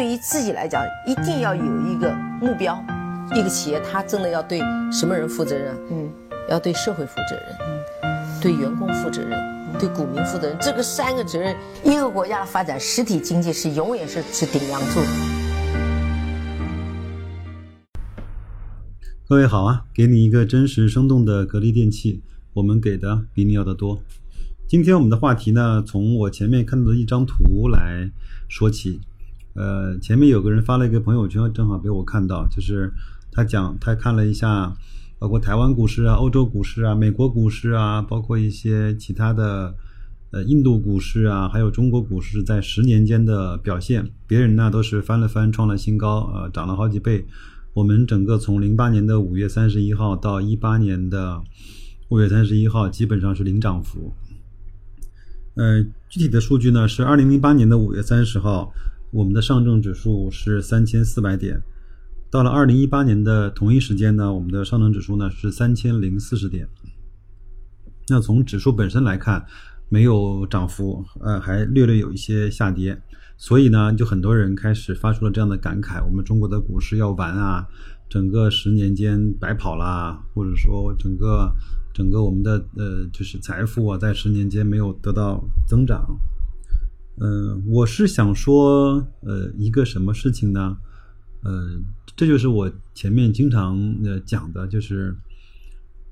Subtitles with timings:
[0.00, 2.10] 对于自己来讲，一定要有一个
[2.40, 2.82] 目标。
[3.34, 4.58] 一个企业，它真的要对
[4.90, 5.76] 什么人负责任？
[5.90, 6.10] 嗯，
[6.48, 7.44] 要对社会负责任，
[8.04, 9.38] 嗯，对员工负责任，
[9.78, 10.56] 对股民负责任。
[10.58, 15.00] 这个三个责任，一个国家的发展，实体经济是永远是是顶梁柱。
[19.28, 22.22] 各位好啊，给你一个真实生动的格力电器，
[22.54, 24.00] 我们给的比你要的多。
[24.66, 28.10] 今天我们的话题呢，从我前面看到的一张图来
[28.48, 29.02] 说起。
[29.54, 32.92] 呃，前面有个人发了一个朋友圈，正好被我看到，就是
[33.32, 34.72] 他 讲他看了一下，
[35.18, 39.74] 包括台湾股市啊、欧洲股市啊、美国股市啊，包括一些其他的，
[40.30, 44.08] 呃，印度股市啊，还有中国股市在十年间的表现。
[44.28, 47.26] 别人呢都是翻了翻，创了新高，呃，涨了好几倍。
[47.74, 51.42] 我们整个从零八年的五月三十一号到一八年的
[52.08, 54.14] 五月三十一号，基本上是零涨幅。
[55.54, 58.72] 呃，具体的数据呢是二零零八年的五月三十号。
[59.12, 61.60] 我们的上证指数是三千四百点，
[62.30, 66.68] 到了二零一八年的同一时间呢，我们的上证指数呢是三千零四十点。
[68.08, 69.44] 那从指数本身来看，
[69.88, 73.02] 没有涨幅，呃，还略略有一些下跌，
[73.36, 77.66] 所以呢，就很多人开始发出了这样的感慨：我们中国的股市要完啊，
[78.08, 81.52] 整个十年间白跑啦，或者说整个
[81.92, 86.16] 整个我们的呃就是财富啊，在十年间没有得到增长。
[87.22, 90.74] 嗯，我是想说，呃，一个什么事情呢？
[91.42, 91.78] 呃，
[92.16, 95.14] 这就是我前面经常呃讲的，就是，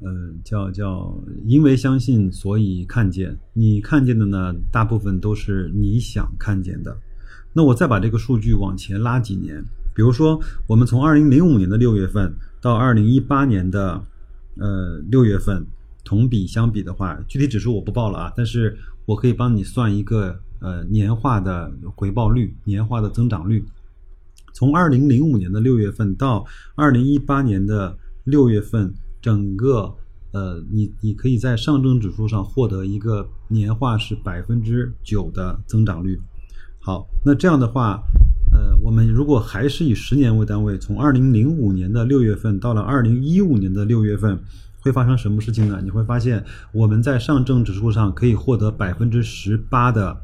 [0.00, 0.10] 呃，
[0.42, 3.36] 叫叫因为相信，所以看见。
[3.52, 6.96] 你看见的呢，大部分都是你想看见的。
[7.52, 9.62] 那我再把这个数据往前拉几年，
[9.94, 14.02] 比如说，我们从二零零五年的六月份到二零一八年的
[14.56, 15.66] 呃六月份，
[16.02, 18.74] 同比相比的话，具体指数我不报了啊，但是
[19.04, 20.40] 我可以帮你算一个。
[20.64, 23.62] 呃，年化的回报率，年化的增长率，
[24.54, 26.42] 从二零零五年的六月份到
[26.74, 29.94] 二零一八年的六月份，整个
[30.32, 36.18] 呃，你你可以在上证指数上获得一个年化是百分之九的增长率。
[36.80, 38.02] 好，那这样的话，
[38.50, 44.42] 呃，我们如果还是以十年为单位，从二零零五年的六月份到了二零一五年的六月份，
[44.80, 45.82] 会发生什么事情呢？
[45.84, 46.42] 你会发现，
[46.72, 50.16] 我们在上证指数上可以获得百分之十八的。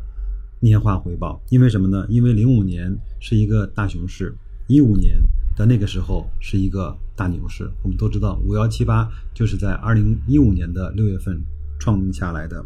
[0.60, 2.06] 年化回报，因为什么呢？
[2.08, 4.34] 因为零五年是一个大熊市，
[4.68, 5.18] 一五年
[5.56, 7.70] 的那个时候是一个大牛市。
[7.82, 11.42] 我们都知道，五幺七八就是在二零一五年的六月份
[11.78, 12.62] 创下来的。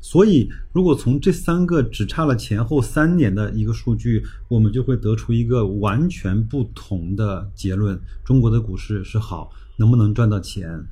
[0.00, 10.84] 所以，如果从这三个只差了前后三年的一个数据，我们就会得出一个完全不同的结论：中国的股市是好，能不能赚到钱，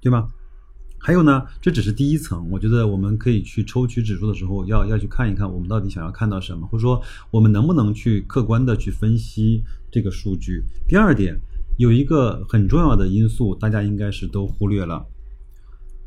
[0.00, 0.28] 对吗？
[1.04, 2.48] 还有呢，这只是第一层。
[2.48, 7.02] 我觉得我们可以去抽取指数的时候，要要去看一看我们到底想要看到什么，或者说
[7.32, 10.62] 我们能不能去客观的去分析这个数据。
[10.86, 11.36] 第二点，
[11.76, 15.04] 有一个很重要的因素，大家应该是都忽略了。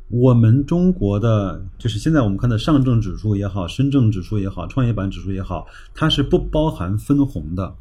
[0.07, 7.75] 我们中国的就是现在我们看的上证指数也好，深证指数也好，创业板指数也好，它是不包含分红的。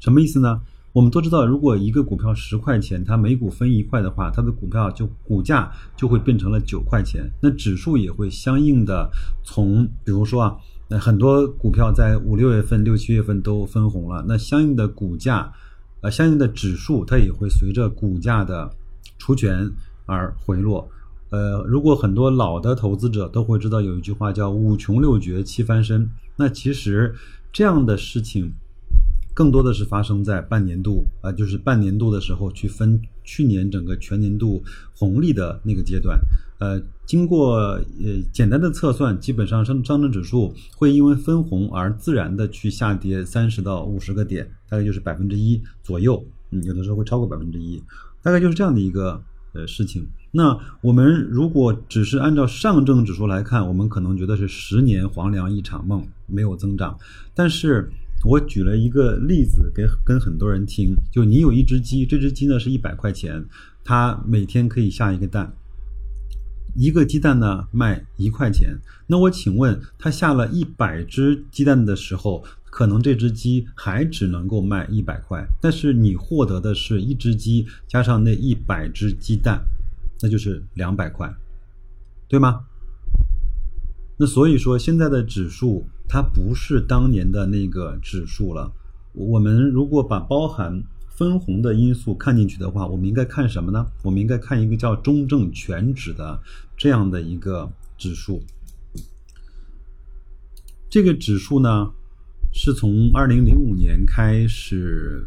[0.00, 0.60] 什么意思呢？
[0.92, 7.26] 我们都知道，如果一个股票十块钱，它每股分一块的话，它的股票就股价就会变成了九块钱。
[7.40, 9.10] 那指数也会相应的
[9.42, 10.54] 从，比如说啊，
[10.88, 15.50] 那很多股票在五六月份、六七月份都分红了，那相应的股价，
[16.02, 18.70] 呃，相应的指数它也会随着股价的
[19.16, 19.70] 除权
[20.04, 20.86] 而回落。
[21.30, 27.14] 呃，如果很多老的投资者都会知道有一句话叫“五穷六绝七翻身”，那其实
[27.50, 28.52] 这样的事情。
[29.34, 34.62] 更多的是发生在半年度啊，就是半年度的时候去分去年整个全年度
[34.94, 36.20] 红利的那个阶段，
[36.58, 37.82] 呃，经过呃
[38.32, 47.82] 简单的测算，基本上上上证指数会因为分红而自然的去下跌三十到五十个点，大概就是百分之一左右，嗯，有的时候会超过百分之一，
[48.22, 49.22] 大概就是这样的一个
[49.54, 50.06] 呃事情。
[50.30, 56.98] 那我们如果只是按照上证指数来看，我们可能觉得是十年黄粱一场梦，没有增长，
[57.34, 57.90] 但是。
[58.24, 63.44] 我举了一个例子给跟很多人听，就你有一只鸡，这只鸡呢是一百块钱，
[63.82, 65.52] 它每天可以下一个蛋，
[66.76, 68.78] 一个鸡蛋呢卖一块钱。
[69.08, 79.60] 那我请问，它下了一百只鸡蛋的时候，可能这只鸡还只能够卖一百块，但是你获得的是一只鸡加上那一百只鸡蛋，
[80.20, 81.34] 那就是两百块，
[82.28, 82.60] 对吗？
[84.16, 88.70] 那所以说，现在的指数它不是当年的那个指数了。
[89.14, 93.86] 我们如果把包含分红的因素看进去的话，我们应该看什么呢？
[94.02, 96.38] 我们应该看一个叫中证全指的
[96.76, 97.66] 这样的一个
[97.96, 98.42] 指数。
[100.90, 101.90] 这个指数呢，
[102.52, 105.26] 是从二零零五年开始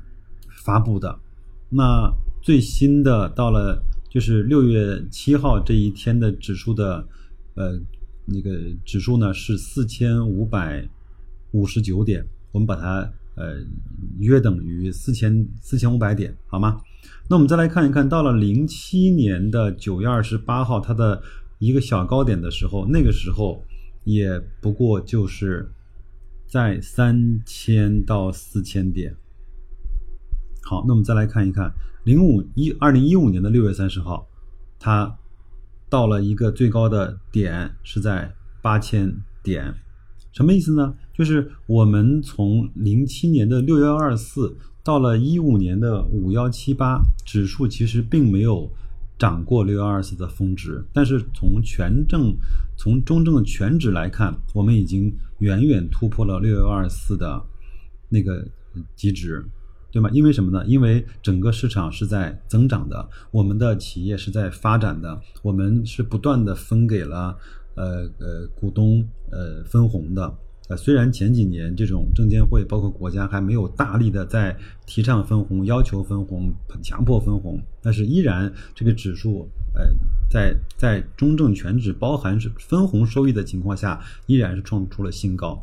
[0.64, 1.20] 发布的，
[1.68, 7.08] 那最新的到了就是六月七号这一天的指数的
[7.56, 7.76] 呃
[8.26, 10.88] 那个指数呢是四千五百
[11.52, 13.56] 五十九点，我们把它呃
[14.20, 16.82] 约等于四千四千五百点，好吗？
[17.30, 21.22] 那我们再来看一看，到了零七年的九月二十八号，它的
[21.60, 23.64] 一个小高点的时候，那个时候
[24.04, 25.70] 也不过就是
[26.48, 29.16] 在三千到四千点。
[30.64, 31.72] 好，那我们再来看一看，
[32.06, 34.28] 零五一二零一五年的六月三十号，
[34.80, 35.16] 它
[35.90, 39.74] 到了一个最高的点是在八千点，
[40.32, 40.96] 什么意思呢？
[41.14, 44.58] 就是我们从零七年的六幺二四。
[44.84, 48.70] 到了一五年的五幺七八指数，其实并没有
[49.18, 52.32] 涨过六幺二四的峰值，但是从权证、
[52.78, 57.44] 从中证全指来看，我们已经远远突破了六幺二四的
[58.10, 58.48] 那个
[58.96, 59.44] 极值，
[59.96, 60.10] 对吗？
[60.12, 60.62] 因为什么呢？
[60.68, 67.34] 因为整个市场是在增长的，我们的企业是在发展的，我们是不断的分给了
[67.76, 69.02] 呃呃股东
[69.32, 70.30] 呃分红的。
[70.68, 74.54] 呃，虽然前几年这种证监会包括国家还没有大力的在
[74.86, 76.54] 提倡分红、要求分红、
[76.84, 79.86] 强迫分红，但是依然这个指数，呃，
[80.30, 85.58] 在在中证全指包含是分红收益的情况下，依然是创出了新高。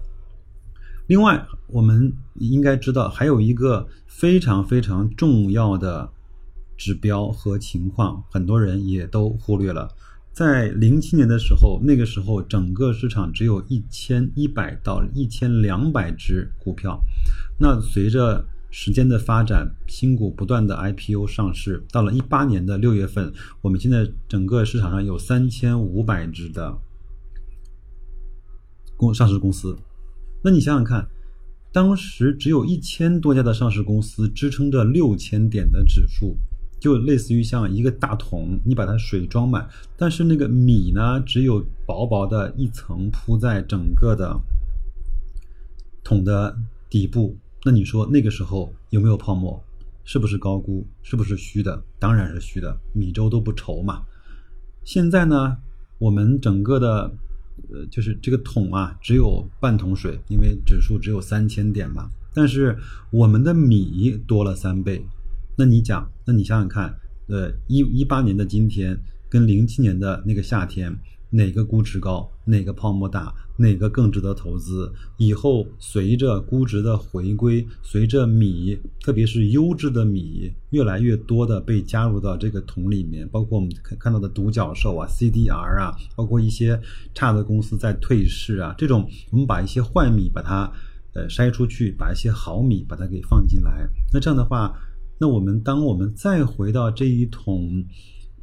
[1.12, 6.10] 另外，我们应该知道还有一个非常非常重要的
[6.74, 9.86] 指标和情况，很多人也都忽略了。
[10.32, 16.98] 在零七年的时候，那个时候整个市场只有一千一百到一千两百只股票。
[17.58, 23.30] 那随着时间的发展，新股不断的 IPO 上市，到了一八年的六月份，
[23.60, 26.74] 我们现在整个市场上有三千五百只的
[28.96, 29.76] 公上市公司。
[30.42, 31.08] 那你想想看，
[31.72, 36.36] 当时只有一千多家的上市公司支撑着六千点的指数。
[36.80, 44.36] 就类似于像一个大桶，你把它水装满，但是那个米呢，只有薄薄的一层铺在整个的
[46.02, 46.58] 桶的
[46.90, 47.36] 底部。
[47.62, 49.62] 那你说那个时候有没有泡沫？
[50.02, 50.84] 是不是高估？
[51.02, 51.80] 是不是虚的？
[52.00, 54.02] 当然是虚的，米粥都不稠嘛。
[54.82, 55.56] 现在呢，
[56.00, 57.12] 我们整个的
[57.70, 62.76] 呃，就是这个桶啊，只有半桶水，因为指数只有三千点嘛，但是
[63.10, 65.04] 我们的米多了三倍。
[65.56, 66.94] 那你讲，那你想想看，
[67.28, 70.96] 呃，一一八年的今天跟零七年的那个夏天，
[71.32, 74.92] 哪个估值高，哪个泡沫大，哪个更值得投资？
[75.16, 86.78] 以后随着估值的回归，随着米，特别是优质的米越来越多的被加入到这个桶里面，包括我们看看到的独角兽啊、CDR 啊，包括一些
[87.14, 90.70] 差的公司在退市啊，这种我们把一些坏米把它
[91.14, 94.72] 呃筛出去，把一些好米把它给放进来，那这样的话。
[95.18, 97.84] 那我们当我们再回到这一桶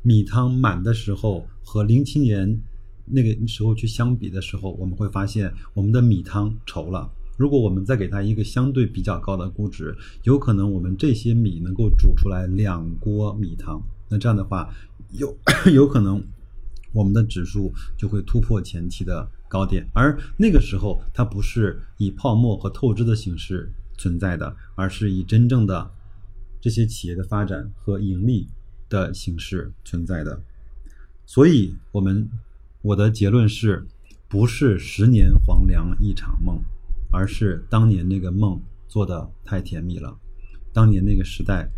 [0.01, 2.62] 米汤满的时候，和零七年
[3.10, 7.10] 那个时候去相比的时候，我们会发现我们的米汤稠了。
[7.38, 13.82] 如果我们再给它一个相对比较高的估值，有可能我们这些米能够煮出来两锅米汤。
[14.10, 14.74] 那这样的话，
[15.14, 15.38] 有
[15.74, 16.22] 有可能
[16.94, 25.92] 我们的指数就会突破前期的高点，而那个时候它不是以泡沫和透支的形式存在的，而是以真正的。
[26.62, 28.46] 这些企业的发展和盈利
[28.89, 30.42] 的形式存在的，
[31.25, 32.30] 所以，我们
[32.81, 33.86] 我的结论是，
[34.27, 36.62] 不是十年黄粱一场梦，
[37.12, 40.17] 而是当年那个梦做的太甜蜜了，
[40.71, 41.69] 当年那个时代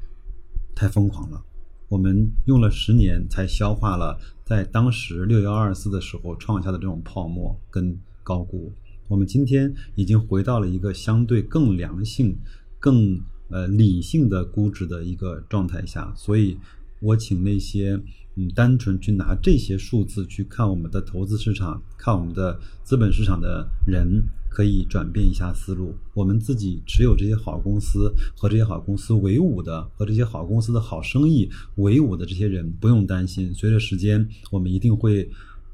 [0.76, 1.44] 太疯狂了，
[1.90, 8.72] 我们用了十年才消化了在当时六幺二四的时候创下的这种泡沫跟高估，
[9.08, 12.38] 我们今天已经回到了一个相对更良性、
[12.80, 13.22] 更。
[13.54, 16.58] 呃，理性的估值的一个状态下，所以
[17.02, 18.00] 我请那些
[18.36, 25.94] 嗯，单纯去拿这些数字去看我们的投资市场、看我们的资本市场的人，可以转变一下思路。
[26.14, 33.54] 我们自己持有这些好公司和这些好公司为伍的，和这些好公司的好生意为伍的这些人，不用担心。
[33.54, 35.30] 随着时间，我们一定会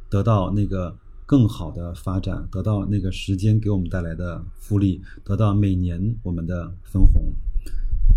[0.10, 7.32] 得到那个更好的发展，得到那个时间给我们带来的复利，得到每年我们的分红。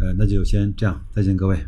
[0.00, 1.58] 呃，那就先这样，再见各位。